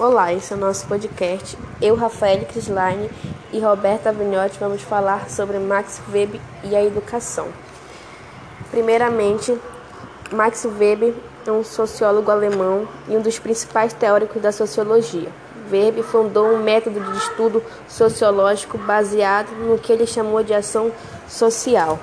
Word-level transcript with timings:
Olá, 0.00 0.32
esse 0.32 0.52
é 0.52 0.56
o 0.56 0.60
nosso 0.60 0.86
podcast. 0.86 1.58
Eu, 1.82 1.96
Rafael 1.96 2.44
Crislaine 2.44 3.10
e 3.52 3.58
Roberta 3.58 4.12
Vignotti 4.12 4.56
vamos 4.56 4.80
falar 4.80 5.28
sobre 5.28 5.58
Max 5.58 6.00
Weber 6.12 6.40
e 6.62 6.76
a 6.76 6.84
educação. 6.84 7.48
Primeiramente, 8.70 9.58
Max 10.30 10.64
Weber 10.64 11.14
é 11.44 11.50
um 11.50 11.64
sociólogo 11.64 12.30
alemão 12.30 12.86
e 13.08 13.16
um 13.16 13.20
dos 13.20 13.40
principais 13.40 13.92
teóricos 13.92 14.40
da 14.40 14.52
sociologia. 14.52 15.32
Weber 15.68 16.04
fundou 16.04 16.46
um 16.46 16.62
método 16.62 17.00
de 17.00 17.18
estudo 17.18 17.60
sociológico 17.88 18.78
baseado 18.78 19.50
no 19.50 19.80
que 19.80 19.92
ele 19.92 20.06
chamou 20.06 20.44
de 20.44 20.54
ação 20.54 20.92
social. 21.26 21.98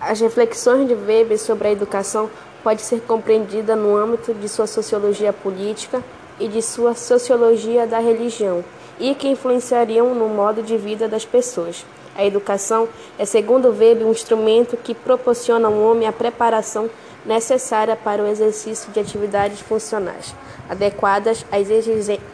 As 0.00 0.18
reflexões 0.18 0.88
de 0.88 0.94
Weber 0.94 1.38
sobre 1.38 1.68
a 1.68 1.70
educação 1.70 2.28
pode 2.64 2.82
ser 2.82 3.00
compreendida 3.02 3.76
no 3.76 3.96
âmbito 3.96 4.34
de 4.34 4.48
sua 4.48 4.66
sociologia 4.66 5.32
política 5.32 6.02
e 6.40 6.48
de 6.48 6.62
sua 6.62 6.94
sociologia 6.94 7.86
da 7.86 7.98
religião, 7.98 8.64
e 8.98 9.14
que 9.14 9.28
influenciariam 9.28 10.14
no 10.14 10.28
modo 10.28 10.62
de 10.62 10.76
vida 10.76 11.06
das 11.06 11.24
pessoas. 11.24 11.84
A 12.16 12.24
educação 12.24 12.88
é, 13.18 13.24
segundo 13.24 13.68
Weber, 13.68 14.06
um 14.06 14.10
instrumento 14.10 14.76
que 14.76 14.94
proporciona 14.94 15.68
ao 15.68 15.78
homem 15.78 16.08
a 16.08 16.12
preparação 16.12 16.90
necessária 17.24 17.94
para 17.94 18.22
o 18.22 18.26
exercício 18.26 18.90
de 18.90 18.98
atividades 18.98 19.60
funcionais, 19.60 20.34
adequadas 20.68 21.44
às 21.52 21.68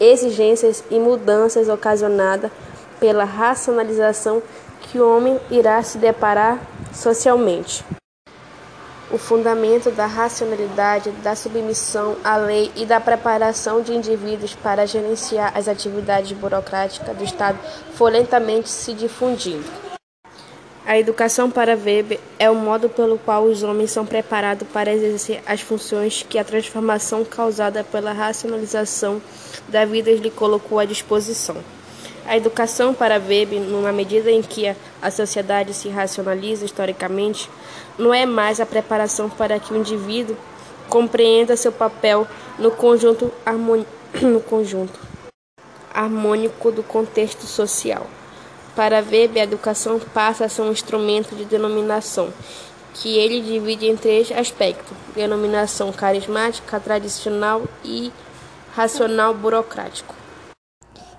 exigências 0.00 0.82
e 0.90 0.98
mudanças 0.98 1.68
ocasionadas 1.68 2.50
pela 2.98 3.24
racionalização 3.24 4.42
que 4.80 4.98
o 4.98 5.16
homem 5.16 5.38
irá 5.50 5.82
se 5.82 5.98
deparar 5.98 6.60
socialmente 6.92 7.84
o 9.10 9.18
fundamento 9.18 9.90
da 9.90 10.06
racionalidade, 10.06 11.10
da 11.22 11.34
submissão 11.34 12.16
à 12.24 12.36
lei 12.36 12.70
e 12.74 12.84
da 12.84 13.00
preparação 13.00 13.80
de 13.80 13.92
indivíduos 13.92 14.54
para 14.54 14.86
gerenciar 14.86 15.56
as 15.56 15.68
atividades 15.68 16.32
burocráticas 16.32 17.16
do 17.16 17.24
Estado 17.24 17.58
foi 17.94 18.10
lentamente 18.10 18.68
se 18.68 18.92
difundindo. 18.92 19.64
A 20.84 20.96
educação 20.96 21.50
para 21.50 21.74
Weber 21.74 22.20
é 22.38 22.48
o 22.48 22.54
modo 22.54 22.88
pelo 22.88 23.18
qual 23.18 23.42
os 23.42 23.64
homens 23.64 23.90
são 23.90 24.06
preparados 24.06 24.68
para 24.68 24.92
exercer 24.92 25.42
as 25.44 25.60
funções 25.60 26.24
que 26.28 26.38
a 26.38 26.44
transformação 26.44 27.24
causada 27.24 27.82
pela 27.82 28.12
racionalização 28.12 29.20
da 29.68 29.84
vida 29.84 30.12
lhe 30.12 30.30
colocou 30.30 30.78
à 30.78 30.84
disposição. 30.84 31.56
A 32.28 32.36
educação 32.36 32.92
para 32.92 33.20
Weber, 33.20 33.60
numa 33.60 33.92
medida 33.92 34.30
em 34.32 34.42
que 34.42 34.74
a 35.00 35.10
sociedade 35.12 35.72
se 35.72 35.88
racionaliza 35.88 36.64
historicamente, 36.64 37.48
não 37.96 38.12
é 38.12 38.26
mais 38.26 38.58
a 38.58 38.66
preparação 38.66 39.30
para 39.30 39.60
que 39.60 39.72
o 39.72 39.76
indivíduo 39.76 40.36
compreenda 40.88 41.56
seu 41.56 41.70
papel 41.70 42.26
no 42.58 42.72
conjunto, 42.72 43.32
no 44.20 44.40
conjunto 44.40 44.98
harmônico 45.94 46.72
do 46.72 46.82
contexto 46.82 47.46
social. 47.46 48.06
Para 48.74 49.00
Weber, 49.00 49.40
a 49.40 49.44
educação 49.44 50.00
passa 50.00 50.44
a 50.44 50.48
ser 50.48 50.62
um 50.62 50.72
instrumento 50.72 51.34
de 51.36 51.44
denominação, 51.44 52.32
que 52.92 53.16
ele 53.16 53.40
divide 53.40 53.86
em 53.86 53.96
três 53.96 54.32
aspectos: 54.32 54.96
denominação 55.14 55.92
carismática, 55.92 56.80
tradicional 56.80 57.62
e 57.84 58.12
racional 58.74 59.32
burocrático. 59.32 60.25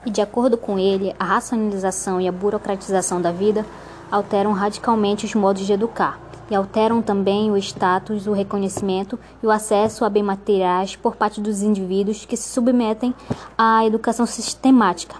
E 0.06 0.10
de 0.10 0.22
acordo 0.22 0.58
com 0.58 0.80
ele, 0.80 1.16
a 1.20 1.26
racionalização 1.26 2.22
e 2.22 2.28
a 2.28 2.32
burocratização 2.32 3.22
da 3.22 3.32
vida 3.32 3.66
alteram 4.12 4.54
radicalmente 4.54 5.26
os 5.26 5.36
modos 5.36 5.66
de 5.66 5.74
educar 5.74 6.20
e 6.50 6.56
alteram 6.56 7.02
também 7.02 7.52
o 7.52 7.58
status, 7.58 8.26
o 8.26 8.32
reconhecimento 8.32 9.20
e 9.44 9.46
o 9.46 9.52
acesso 9.52 10.06
a 10.06 10.10
bens 10.10 10.24
materiais 10.24 10.96
por 10.96 11.16
parte 11.16 11.42
dos 11.42 11.62
indivíduos 11.62 12.26
que 12.26 12.38
se 12.38 12.50
submetem 12.50 13.14
à 13.58 13.86
educação 13.86 14.26
sistemática. 14.26 15.16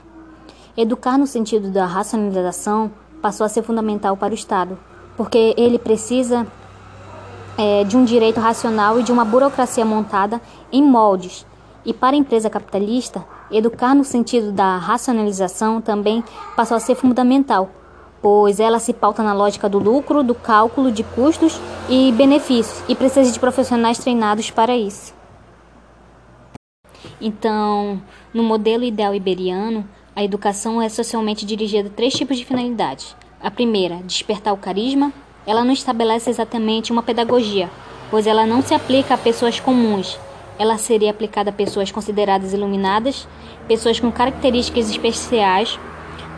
Educar 0.76 1.18
no 1.18 1.28
sentido 1.28 1.70
da 1.70 1.86
racionalização 1.86 2.92
passou 3.22 3.46
a 3.46 3.50
ser 3.50 3.64
fundamental 3.64 4.16
para 4.16 4.32
o 4.32 4.36
Estado, 4.36 4.78
porque 5.18 5.54
ele 5.58 5.80
precisa 5.80 6.48
é, 7.58 7.84
de 7.84 7.98
um 7.98 8.06
direito 8.06 8.40
racional 8.40 9.00
e 9.00 9.04
de 9.04 9.12
uma 9.12 9.26
burocracia 9.26 9.84
montada 9.84 10.40
em 10.72 10.84
moldes. 10.84 11.46
E 11.84 11.94
para 11.94 12.16
a 12.16 12.20
empresa 12.20 12.50
capitalista, 12.50 13.26
Educar 13.52 13.96
no 13.96 14.04
sentido 14.04 14.52
da 14.52 14.78
racionalização 14.78 15.80
também 15.80 16.24
passou 16.56 16.76
a 16.76 16.80
ser 16.82 16.96
fundamental, 16.96 17.70
pois 18.22 18.60
ela 18.60 18.80
se 18.80 18.92
pauta 18.92 19.24
na 19.24 19.34
lógica 19.34 19.70
do 19.70 19.80
lucro, 19.80 20.22
do 20.22 20.36
cálculo 20.36 20.92
de 20.92 21.04
custos 21.04 21.60
e 21.90 22.12
benefícios 22.12 22.84
e 22.90 22.96
precisa 22.96 23.32
de 23.32 23.40
profissionais 23.40 23.98
treinados 23.98 24.52
para 24.52 24.76
isso. 24.76 25.14
Então, 27.22 28.02
no 28.34 28.44
modelo 28.44 28.84
ideal 28.84 29.16
iberiano, 29.16 29.88
a 30.16 30.24
educação 30.24 30.82
é 30.82 30.90
socialmente 30.90 31.46
dirigida 31.46 31.88
a 31.88 31.92
três 31.92 32.14
tipos 32.14 32.38
de 32.38 32.46
finalidades. 32.46 33.16
A 33.42 33.50
primeira, 33.50 33.98
despertar 34.04 34.54
o 34.54 34.58
carisma. 34.58 35.14
Ela 35.46 35.64
não 35.64 35.72
estabelece 35.72 36.30
exatamente 36.30 36.92
uma 36.92 37.02
pedagogia, 37.02 37.70
pois 38.12 38.28
ela 38.28 38.46
não 38.46 38.62
se 38.62 38.74
aplica 38.74 39.14
a 39.14 39.18
pessoas 39.18 39.60
comuns, 39.60 40.20
ela 40.60 40.78
seria 40.78 41.12
aplicada 41.12 41.50
a 41.50 41.54
pessoas 41.54 41.92
consideradas 41.92 42.54
iluminadas, 42.54 43.28
pessoas 43.68 44.00
com 44.00 44.12
características 44.12 44.90
especiais, 44.90 45.80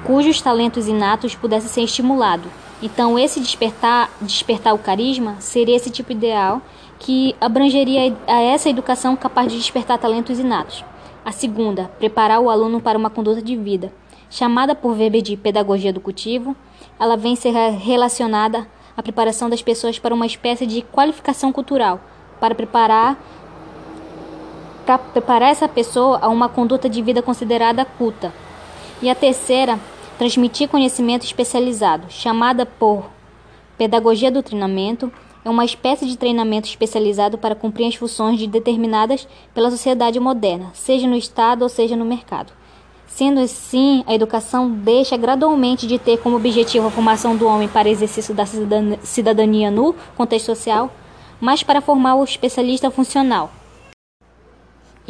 cujos 0.03 0.41
talentos 0.41 0.87
inatos 0.87 1.35
pudessem 1.35 1.69
ser 1.69 1.81
estimulados. 1.81 2.51
Então, 2.81 3.19
esse 3.19 3.39
despertar, 3.39 4.09
despertar 4.21 4.73
o 4.73 4.79
carisma 4.79 5.35
seria 5.39 5.75
esse 5.75 5.89
tipo 5.89 6.11
ideal 6.11 6.61
que 6.97 7.35
abrangeria 7.39 8.15
a 8.27 8.41
essa 8.41 8.69
educação 8.69 9.15
capaz 9.15 9.51
de 9.51 9.57
despertar 9.57 9.97
talentos 9.97 10.39
inatos. 10.39 10.83
A 11.25 11.31
segunda, 11.31 11.91
preparar 11.99 12.39
o 12.39 12.49
aluno 12.49 12.81
para 12.81 12.97
uma 12.97 13.09
conduta 13.09 13.41
de 13.41 13.55
vida. 13.55 13.91
Chamada 14.29 14.75
por 14.75 14.97
Weber 14.97 15.21
de 15.21 15.35
pedagogia 15.35 15.91
do 15.91 15.99
cultivo, 15.99 16.55
ela 16.99 17.17
vem 17.17 17.35
ser 17.35 17.51
relacionada 17.51 18.67
à 18.95 19.03
preparação 19.03 19.49
das 19.49 19.61
pessoas 19.61 19.99
para 19.99 20.13
uma 20.13 20.25
espécie 20.25 20.65
de 20.65 20.81
qualificação 20.81 21.51
cultural, 21.51 21.99
para 22.39 22.55
preparar 22.55 23.17
para 24.89 24.97
preparar 24.97 25.51
essa 25.51 25.67
pessoa 25.67 26.17
a 26.19 26.27
uma 26.29 26.49
conduta 26.49 26.89
de 26.89 26.99
vida 26.99 27.21
considerada 27.21 27.85
culta. 27.85 28.33
E 29.03 29.07
a 29.07 29.13
terceira, 29.13 29.79
transmitir 30.17 30.67
conhecimento 30.67 31.23
especializado, 31.23 32.07
chamada 32.09 32.65
por 32.65 33.05
pedagogia 33.77 34.31
do 34.31 34.41
treinamento, 34.41 35.13
é 35.45 35.49
uma 35.49 35.63
espécie 35.63 36.07
de 36.07 36.17
treinamento 36.17 36.67
especializado 36.67 37.37
para 37.37 37.53
cumprir 37.53 37.85
as 37.85 37.93
funções 37.93 38.39
de 38.39 38.47
determinadas 38.47 39.27
pela 39.53 39.69
sociedade 39.69 40.19
moderna, 40.19 40.71
seja 40.73 41.07
no 41.07 41.15
Estado 41.15 41.61
ou 41.61 41.69
seja 41.69 41.95
no 41.95 42.03
mercado. 42.03 42.51
Sendo 43.05 43.41
assim, 43.41 44.03
a 44.07 44.15
educação 44.15 44.71
deixa 44.71 45.15
gradualmente 45.15 45.85
de 45.85 45.99
ter 45.99 46.17
como 46.17 46.37
objetivo 46.37 46.87
a 46.87 46.91
formação 46.91 47.35
do 47.35 47.45
homem 47.45 47.67
para 47.67 47.89
exercício 47.89 48.33
da 48.33 48.47
cidadania 49.03 49.69
no 49.69 49.93
contexto 50.17 50.47
social, 50.47 50.91
mas 51.39 51.61
para 51.61 51.79
formar 51.79 52.15
o 52.15 52.23
especialista 52.23 52.89
funcional, 52.89 53.51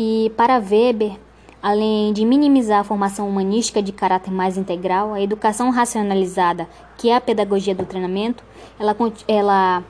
e 0.02 0.32
para 0.38 0.58
Weber, 0.60 1.20
além 1.62 2.14
de 2.14 2.24
minimizar 2.24 2.80
a 2.80 2.84
formação 2.86 3.28
humanística 3.28 3.82
de 3.82 3.92
caráter 3.92 4.32
mais 4.32 4.58
integral, 4.58 5.14
a 5.14 5.20
educação 5.20 5.70
racionalizada, 5.72 6.70
que 6.98 7.10
é 7.10 7.16
a 7.18 7.20
pedagogia 7.20 7.76
do 7.76 7.86
treinamento, 7.86 8.42
ela, 8.80 8.96
ela, 9.28 9.84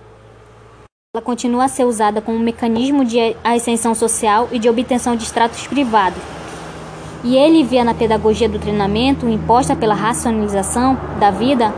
ela 1.13 1.23
continua 1.23 1.65
a 1.65 1.67
ser 1.67 1.83
usada 1.83 2.21
como 2.21 2.39
um 2.39 2.41
mecanismo 2.41 3.05
de 3.05 3.19
ascensão 3.43 3.93
social 3.93 4.49
e 4.51 4.57
de 4.57 4.67
obtenção 4.67 5.15
de 5.15 5.25
extratos 5.25 5.67
privados. 5.67 6.23
E 7.23 7.37
ele 7.37 7.63
via 7.63 7.83
na 7.83 7.93
pedagogia 7.93 8.49
do 8.49 8.57
treinamento, 8.57 9.29
imposta 9.29 9.75
pela 9.75 9.93
racionalização 9.93 10.97
da 11.19 11.29
vida, 11.29 11.71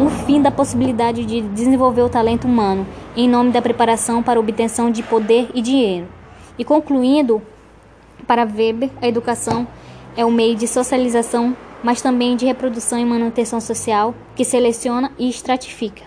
um 0.00 0.10
fim 0.10 0.42
da 0.42 0.50
possibilidade 0.50 1.24
de 1.24 1.42
desenvolver 1.42 2.02
o 2.02 2.08
talento 2.08 2.44
humano 2.44 2.84
em 3.16 3.28
nome 3.28 3.52
da 3.52 3.62
preparação 3.62 4.20
para 4.20 4.40
obtenção 4.40 4.90
de 4.90 5.00
poder 5.04 5.48
e 5.54 5.62
dinheiro. 5.62 6.08
E 6.58 6.64
concluindo, 6.64 7.40
para 8.28 8.44
Weber, 8.44 8.90
a 9.00 9.08
educação 9.08 9.66
é 10.14 10.24
um 10.24 10.30
meio 10.30 10.54
de 10.54 10.68
socialização, 10.68 11.56
mas 11.82 12.02
também 12.02 12.36
de 12.36 12.44
reprodução 12.44 12.98
e 12.98 13.04
manutenção 13.04 13.58
social 13.60 14.14
que 14.36 14.44
seleciona 14.44 15.10
e 15.18 15.30
estratifica. 15.30 16.04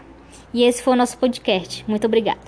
E 0.54 0.64
esse 0.64 0.84
foi 0.84 0.94
o 0.94 0.96
nosso 0.96 1.18
podcast. 1.18 1.84
Muito 1.88 2.06
obrigada. 2.06 2.40